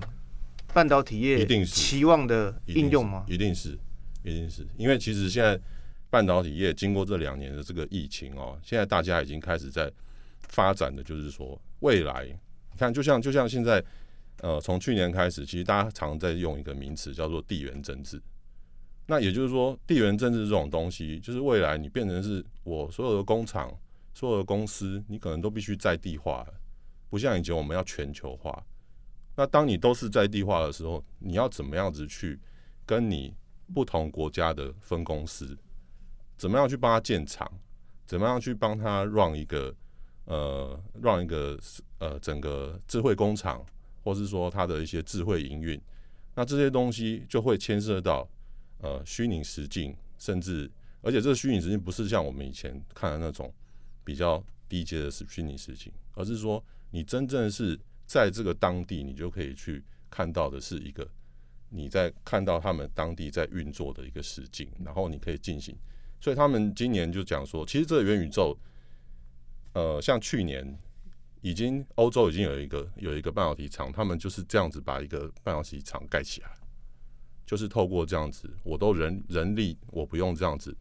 [0.74, 3.26] 半导体业一定是期望的应用吗？
[3.28, 3.78] 一定是，
[4.24, 5.60] 一定是因为其实现在。
[6.10, 9.92] 半导体业经过这两年的这个疫情哦，现在大家已经开始在
[10.40, 12.26] 发展的，就是说未来，
[12.72, 13.84] 你看，就像就像现在，
[14.40, 18.22] 呃，从去年开始，其实大家常在用一个名词叫做地缘政治。
[19.08, 23.74] 那也就是说，地缘政治这种东西，就是未来你变成是我所有的工厂、
[24.14, 26.46] 所有的公司，你可能都必须在地化，
[27.10, 28.66] 不像以前我们要全球化。
[29.36, 32.40] 那当你都是在地化的时候，你要怎么样子去
[32.86, 33.34] 跟你
[33.74, 35.58] 不同国家的分公司？
[36.38, 37.50] 怎么样去帮他建厂？
[38.06, 39.74] 怎么样去帮他 run 一个
[40.26, 41.58] 呃 run 一个
[42.00, 43.66] 呃整个智慧工厂，
[44.04, 45.80] 或是说他的一些智慧营运？
[46.36, 48.28] 那这些东西就会牵涉到
[48.80, 50.70] 呃虚拟实境，甚至
[51.02, 53.54] 而且这个虚拟实境不是像我们以前看的那种
[54.04, 61.08] 比较低阶的是虚拟实境，而是说你真正是在这个当地，你就可以去看到的是一个
[61.70, 65.76] 你在看到他们当地在运作的一个实境，然后你可以进行。
[66.20, 68.58] 所以他们今年就讲说，其实这个元宇宙，
[69.74, 70.78] 呃，像去年
[71.42, 76.57] 已经欧洲已经有一个有一个半导体厂，他们就是这样子把一个半导体厂盖起来，
[77.48, 80.78] 就是透过这样子，我都人人力我不用这样子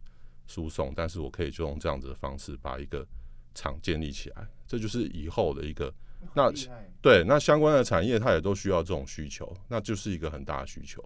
[0.46, 3.06] 输送，但是我可以就用这样子的方式把一个
[3.54, 5.90] 厂建立起来，这就是以后的一个
[6.34, 6.52] 那
[7.00, 11.02] 对那相关的产业，它也都需要这种需求，那就是一个很大的需求，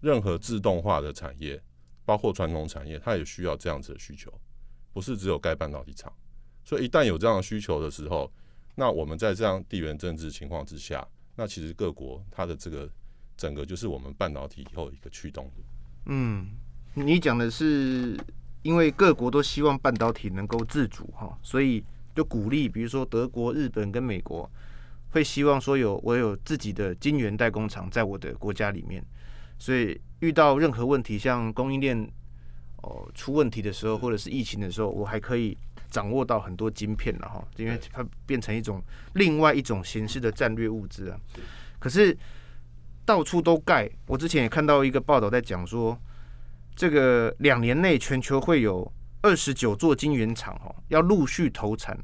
[0.00, 1.62] 任何自动化的产业。
[2.04, 4.32] 包括传统产业，它也需要这样子的需求，
[4.92, 6.12] 不是只有盖半导体厂。
[6.64, 8.32] 所以一旦有这样的需求的时候，
[8.76, 12.88] 那我们在这样地缘政治情况之下，那其实各国它的这个
[13.36, 15.62] 整个就是我们半导体以后一个驱动的。
[16.06, 16.48] 嗯，
[16.94, 18.16] 你讲的是
[18.62, 24.50] 因为各国都希望半导体能够自主哈，所以就鼓励，比如说德国、日本跟美国
[25.10, 29.04] 会希望说有我有自己的晶圆代工厂在我的国家里面。
[29.58, 31.98] 所以遇到任何问题，像供应链
[32.82, 35.56] 哦出问题的时候，或者是疫情的时候，我还可以
[35.90, 38.82] 掌握到很多晶片了哈，因为它变成一种
[39.14, 41.18] 另外一种形式的战略物资啊。
[41.78, 42.16] 可是
[43.06, 45.98] 到处都盖，我之前也看到一个报道在讲说，
[46.74, 48.92] 这个两年内全球会有
[49.22, 51.96] 二十九座晶圆厂哦，要陆续投产。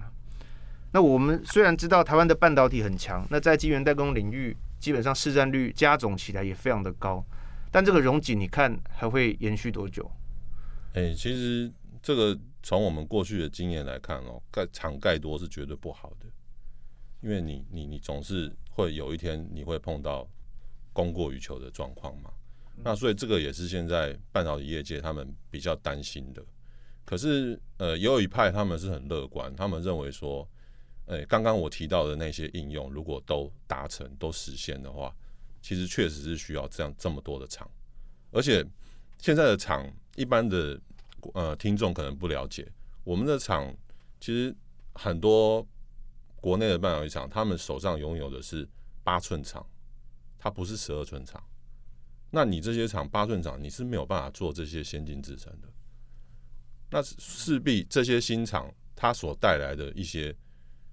[0.93, 7.25] 那我们虽然知道台湾的半导体很强，那在晶圆代工领域，基本上市占率加总起来也非常的高。
[7.71, 10.09] 但这个容景，你看还会延续多久？
[10.95, 16.27] 哎、其实这个从我们过去的经验来看哦，盖厂盖多是绝对不好的，
[17.23, 20.29] 因为你你你总是会有一天你会碰到
[20.93, 22.31] 供过于求的状况嘛。
[22.85, 26.43] 那所以这个也是现在半导体业界他们比较担心的。
[27.05, 30.49] 可是呃，也有一派他们是很乐观，他们认为说，
[31.07, 35.15] 哎、欸，刚刚我提到的那些应用如果都达成都实现的话。
[35.65, 37.71] 其实确实是需要这样这么多的厂，
[38.33, 38.67] 而且
[39.19, 40.77] 现在的厂一般的
[41.35, 42.67] 呃听众可能不了解，
[43.05, 43.73] 我们的厂
[44.19, 44.53] 其实
[44.95, 45.65] 很多
[46.40, 48.69] 国内的半导体厂，他们手上拥有的是
[49.05, 49.65] 八寸厂，
[50.43, 51.40] 它不是十二寸厂。
[52.31, 55.69] 那你这些厂八寸厂，你是没有办法做这些先进制程的。
[56.90, 60.35] 那势必这些新厂它所带来的一些，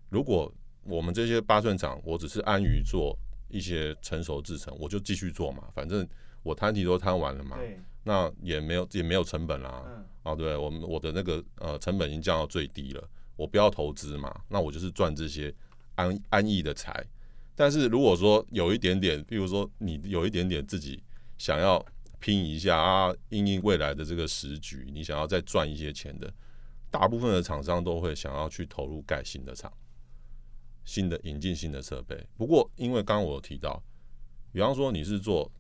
[0.10, 3.18] 如果我们这些八寸厂，我只是安于做。
[3.52, 6.08] 一些成熟制程，我就继续做嘛，反正
[6.44, 7.58] 我摊提都摊完了嘛，
[8.04, 15.52] 那也没有也没有成本啦，嗯、啊，对，我们我的那个呃成本已经降到最低了，我不要投资嘛，那我就是赚这些
[15.96, 17.04] 安安逸的财。
[17.60, 21.04] 但是如果说有一点点，比如说你有一点点自己
[21.38, 21.86] 想要
[22.18, 26.34] 拼一下啊，应应未来的这个时局，你想要再赚一些钱的，
[26.90, 29.70] 大部分的厂商都会想要去投入盖新的厂，
[30.86, 32.26] 新的引进新的设备。
[32.38, 33.84] 不过因为刚刚我有提到，
[34.54, 35.52] 比方说你是做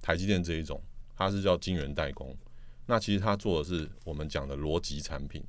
[0.00, 0.82] 台积电这一种，
[1.14, 2.36] 它是叫晶圆代工，
[2.84, 5.40] 那其实它做的是我们讲的逻辑产品，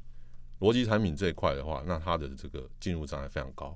[0.59, 3.75] 逻辑产品这一块的话，那它的这个进入障碍非常高。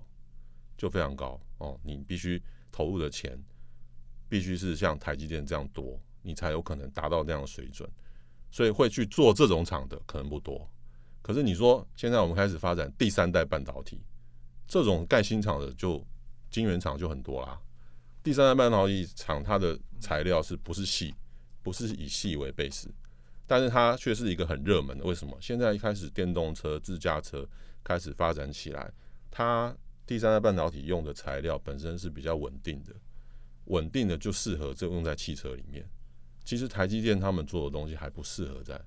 [0.78, 3.38] 就非常高哦，你必须投入的钱
[4.30, 7.90] 必须是像台积电这样多，你才有可能达到那样的水准。
[8.52, 10.70] 所以会去做这种厂的可能不多。
[11.22, 14.00] 可是你说现在我们开始发展第三代半导体，
[14.68, 16.06] 这种盖新厂的就
[16.50, 17.60] 晶圆厂就很多啦。
[18.24, 21.14] 第三代半导体厂它的材料是不是细？
[21.64, 22.88] 不是以细为 base，
[23.46, 25.04] 但是它却是一个很热门的。
[25.04, 25.38] 为什么？
[25.42, 27.46] 现在一开始电动车、自驾车
[27.84, 28.92] 开始发展起来，
[29.32, 29.76] 它。
[30.08, 32.96] 第三代半导体用的材料本身是比较稳定的，
[33.66, 35.86] 稳定的就适合这用在汽车里面。
[36.46, 38.82] 其实台积电他们做的东西还不适合在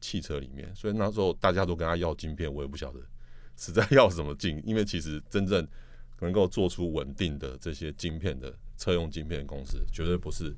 [0.00, 3.00] 汽车里面，所以那时候大家都跟他要晶片，我也不晓得
[3.56, 5.66] 实在要什么劲，因为其实真正
[6.20, 10.54] 能够做出稳定的这些晶片的车用晶片公司，绝对不是。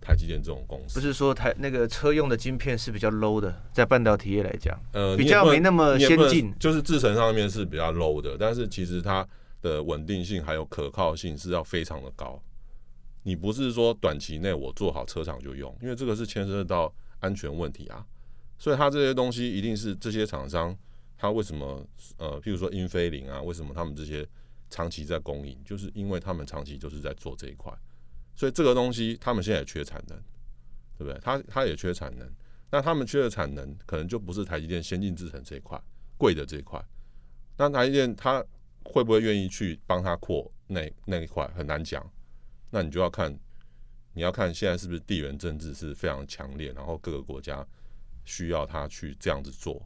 [0.00, 9.26] 台积电这种公司不是说台那个车用的晶片是比较 low 的，在半导体业来讲，呃，比较没那么先进，就是制程上面是比较 low 的，但是其实它
[9.60, 12.40] 的稳定性还有可靠性是要非常的高。
[13.24, 18.04] 你不是说短期内我做好车厂就用，因为这个是牵涉到安全问题啊。
[18.56, 20.74] 所以它这些东西一定是这些厂商，
[21.16, 21.84] 它为什么
[22.16, 24.26] 呃，譬如说英飞凌啊，为什么他们这些
[24.70, 27.72] 长期在供应，就是因为他们长期就是在做这一块。
[28.38, 30.16] 所以这个东西他们现在也缺产能，
[30.96, 31.18] 对不对？
[31.20, 32.32] 他他也缺产能，
[32.70, 35.76] 那他们缺的产能可能就不是台积电先进制程这一块
[36.16, 36.80] 贵的这一块。
[37.56, 38.40] 那台积电他
[38.84, 42.08] 会不会愿意去帮他扩那那一块很难讲。
[42.70, 43.36] 那你就要看，
[44.12, 47.66] 你要看现在是不是地缘政治是非常强烈，然后各个国家
[48.24, 49.84] 需要他去这样子做。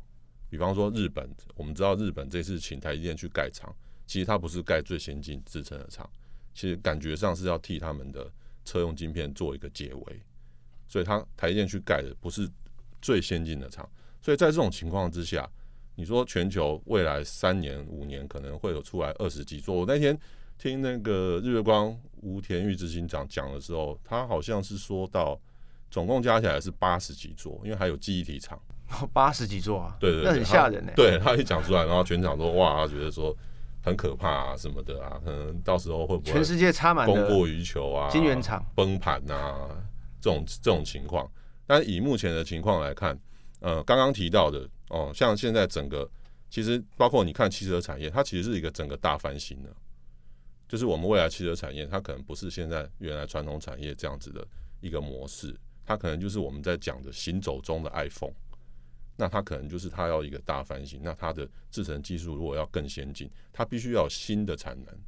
[0.51, 3.75] 比方说日本，我们知道日本这次请台积电去盖厂，
[4.07, 6.07] 其实它不是盖最先进制程的厂，
[6.53, 8.31] 其实感觉上是要替他们的。
[8.65, 10.23] 车用晶片做一个结尾，
[10.89, 12.49] 所以它台积电去盖的不是
[13.01, 13.89] 最先进的厂，
[14.21, 15.49] 所以在这种情况之下，
[15.95, 19.75] 你说全球未来三年五年可能会有出来二十几座。
[19.75, 20.19] 我那天
[20.59, 25.41] 听那个日月光吴田玉执行长讲的时候，他好像是说到
[25.91, 28.61] 总共加起来是八十几座，因为还有记忆体厂，
[29.13, 30.93] 八十几座啊，对对，對，那很吓人呢。
[30.95, 33.37] 对他一讲出来，然后全场都哇，他觉得说。
[33.83, 39.69] 很可怕啊，什么的啊，可能到时候会不会全世界插满供过于求啊，金圆厂崩盘啊，
[40.21, 41.31] 这种这种情况。
[41.67, 43.19] 但以目前的情况来看，
[43.61, 46.09] 呃，刚刚提到的哦，像现在整个
[46.49, 49.71] 其实包括你看汽车产业，它其实是一个整个大翻新的，
[50.69, 54.47] 就是我们未来汽车产业，它可能不是现在原来传统产业这样子的
[54.81, 58.35] 一个模式，它可能就是我们在讲的行走中的 iPhone。
[59.17, 64.99] 那它可能就是它要一个大翻新，那它的制程技术如果要更先进，它必须要有新的产能，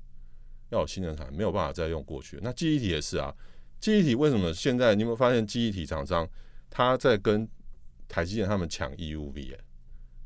[0.68, 2.38] 要有新的产能，没有办法再用过去。
[2.42, 3.34] 那记忆体也是啊，
[3.80, 6.28] 记忆体为什么现在你有没有发现记忆体厂商
[6.68, 7.48] 他在跟
[8.06, 9.52] 台积电他们抢 EUV？
[9.52, 9.60] 欸？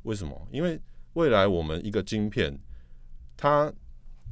[0.02, 0.48] 为什么？
[0.52, 0.80] 因为
[1.12, 2.58] 未来我们一个晶片，
[3.36, 3.72] 它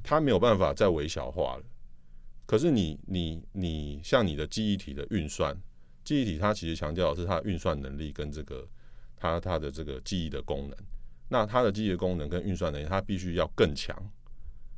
[0.02, 1.64] 它没有办法再微小化了。
[2.46, 5.56] 可是你你你像你的记忆体的运算，
[6.04, 8.66] 记忆体它其实强调的是它的运算能力跟这个。
[9.16, 10.76] 它它的这个记忆的功能，
[11.28, 13.96] 那它的记忆的功能跟运算能力，它必须要更强，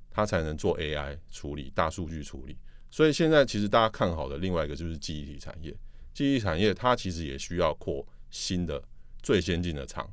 [0.09, 2.57] 它才能做 AI 处理、大数据处理。
[2.91, 5.77] 所以现在其实大家看好的另外一个就是记忆体产业。
[6.15, 8.83] 记忆产业它其实也需要扩新的、
[9.23, 10.09] 最先进的厂，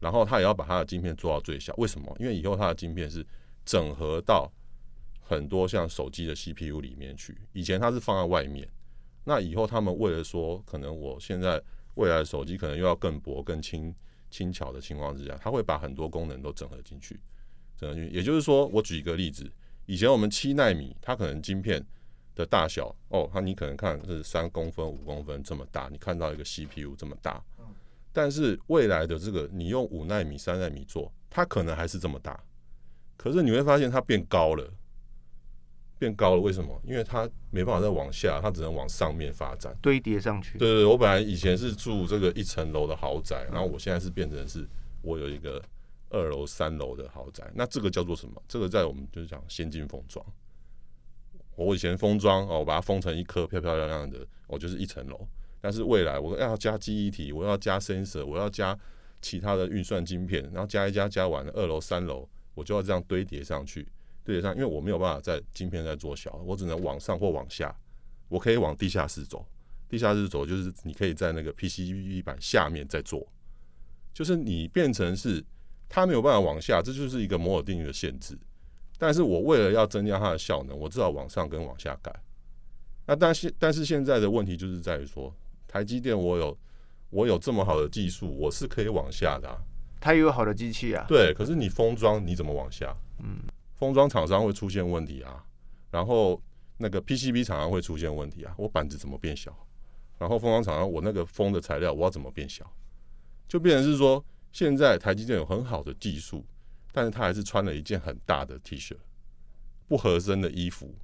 [0.00, 1.74] 然后它也要把它的晶片做到最小。
[1.76, 2.16] 为什么？
[2.18, 3.26] 因为以后它的晶片是
[3.64, 4.50] 整合到
[5.20, 8.68] 很多像手机的 CPU 里面去，以前它是放在外面。
[9.24, 11.60] 那以后他们为了说，可能我现在。
[11.94, 13.94] 未来的手机可能又要更薄、更轻、
[14.30, 17.20] 轻巧的情况之下，它会把很多功能都整合进去。
[17.76, 19.50] 整合进去，也就是说，我举一个例子，
[19.86, 21.84] 以前我们七纳米，它可能晶片
[22.34, 27.42] 的大小，哦，它你可能看是三公分、五公分这么大，你看到一个 CPU 这么大。
[28.12, 32.40] 但是未来的这个，你用五纳米、三纳米做，它可能还是这么大，
[33.16, 34.72] 可是你会发现它变高了。
[35.98, 36.80] 变高了，为什么？
[36.84, 40.58] 因为它没办法再往下，它只能往上面发展，堆叠上去。
[40.58, 44.68] 对对对，我本来以前是住这个一层楼的豪宅，然后我现在是变成是，
[45.02, 45.62] 我有一个
[46.10, 47.48] 二楼、三楼的豪宅。
[47.54, 48.42] 那这个叫做什么？
[48.48, 50.24] 这个在我们就是讲先进封装。
[51.56, 55.26] 我以前封装哦，我把它封成一颗漂漂亮亮的，我就是一层楼。
[55.60, 58.76] 但是未来我要加记忆体，我要加 sensor，我要加
[59.22, 63.88] 其他的运算晶片，然后加一加加完了，二楼三楼我就要这样堆叠上去，
[64.24, 67.74] 堆叠上，因为我没有办法在晶片在做小，我只能往上或往下，
[68.28, 69.46] 我可以往地下室走，
[69.88, 73.26] 地下室走就是你可以在那个 PCB 板下面再做，
[74.12, 75.44] 就是你变成是
[75.88, 78.38] 它没有办法往下，这就是一个摩尔定律的限制。
[78.96, 82.14] 但是我为了要增加它的效能，我至少往上跟往下改。
[83.06, 85.34] 那但是但是现在的问题就是在于说，
[85.68, 86.56] 台积电我有
[87.10, 89.58] 我有这么好的技术，我是可以往下的啊。
[90.00, 91.04] 它也有好的机器啊。
[91.06, 92.96] 对，可是你封装你怎么往下？
[93.18, 93.38] 嗯，
[93.84, 95.44] 封装厂商会出现问题啊，
[95.90, 96.42] 然后
[96.78, 99.54] 那个 PCB 厂商会出现问题啊，我板子怎么变小？
[100.18, 102.64] 然后封装厂商我那个封的材料我要怎么变小？
[103.46, 106.42] 就变成是说，现在台积电有很好的技术。
[106.96, 108.96] 但是他还是穿了一件很大的 T 恤，
[109.88, 110.94] 不合身的衣服。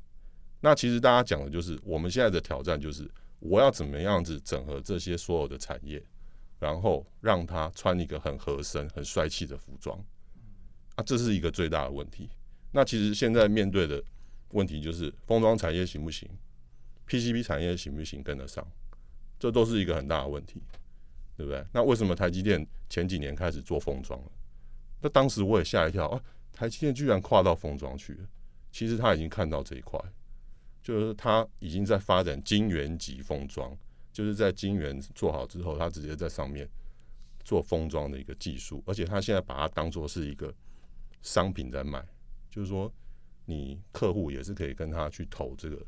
[0.61, 3.11] 那其实大家讲的就是，我们现在的挑战就是，
[3.41, 6.01] 我要怎么样子整合这些所有的产业，
[6.61, 9.99] 然后让他穿一个很合身、很帅气的服装。
[10.95, 12.31] 啊，这是一个最大的问题。
[12.73, 14.03] 那其实现在面对的
[14.51, 16.29] 问题就是，封装产业行不行
[17.09, 18.67] ？PCB 产业行不行跟得上？
[19.39, 20.63] 这都是一个很大的问题，
[21.37, 21.65] 对不对？
[21.73, 24.31] 那为什么台积电前几年开始做封装了？
[25.01, 26.23] 那当时我也吓一跳啊！
[26.53, 28.29] 台积电居然跨到封装去了。
[28.71, 29.99] 其实他已经看到这一块，
[30.83, 33.75] 就是他已经在发展晶圆级封装，
[34.13, 36.69] 就是在晶圆做好之后，他直接在上面
[37.43, 38.83] 做封装的一个技术。
[38.87, 40.55] 而且他现在把它当做是一个
[41.23, 42.07] 商品在卖，
[42.51, 42.93] 就是说
[43.47, 45.79] 你客户也是可以跟他去投这个，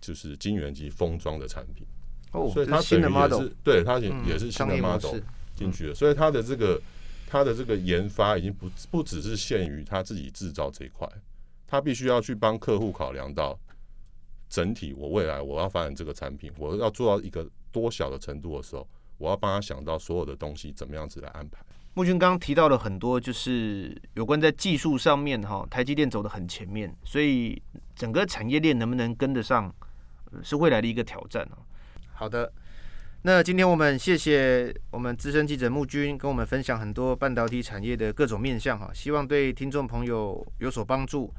[0.00, 1.86] 就是晶圆级封装的产品。
[2.32, 5.20] 哦，所以他新的 model，对它也也是新的 model
[5.54, 6.80] 进去了，所以它的这个。
[7.26, 11.08] 它的这个研发已经不不只是限于他自己制造这一块，
[11.66, 13.58] 他必须要去帮客户考量到
[14.48, 14.92] 整体。
[14.92, 18.86] 我未来我要发展这个产品，我要做到一个多小的程度的时候，
[19.18, 21.64] 我要帮他想到所有的东西怎么样子来安排。
[21.94, 27.60] 木军刚刚提到了很多，就是有关在技术上面哈，台积电走得很前面，所以
[27.94, 29.72] 整个产业链能不能跟得上，
[30.42, 31.48] 是未来的一个挑战。
[32.12, 32.52] 好的。
[33.26, 41.32] 那今天我们谢谢我们资深记者木军跟我们分享很多半导体产业的各种面向哈，希望对听众朋友有所帮助。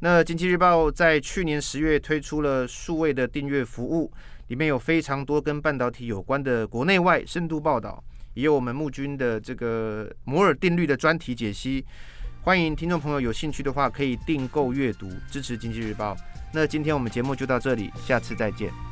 [0.00, 4.10] 那经济日报在去年十月推出了数位的订阅服务，
[4.48, 8.02] 里面有非常多跟半导体有关的国内外深度报道，
[8.34, 11.84] 也有我们木军的这个摩尔定律的专题解析。
[12.42, 16.16] 欢迎听众朋友有兴趣的话可以订购阅读，支持经济日报。
[16.52, 18.89] 那今天我们节目就到这里，下次再见。